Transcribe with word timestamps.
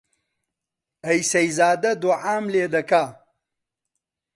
ئەی 1.05 1.19
سەیزادە 1.31 1.91
دووعام 2.01 2.45
لێ 2.53 2.65
دەکا 2.73 3.05